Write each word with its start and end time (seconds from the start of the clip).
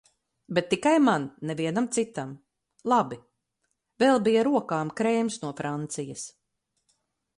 Bet 0.57 0.67
tikai 0.69 0.93
man, 1.07 1.27
nevienam 1.49 1.89
citam. 1.97 2.31
Labi. 2.93 3.19
Vēl 4.05 4.23
bija 4.29 4.47
rokām 4.49 4.93
krēms 5.03 5.41
no 5.45 5.53
Francijas. 5.61 6.25